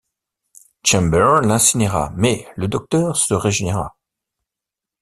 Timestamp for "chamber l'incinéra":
0.83-2.11